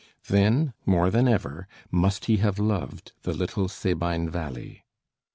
[0.29, 4.83] Then, more than ever, must he have loved the little Sabine valley.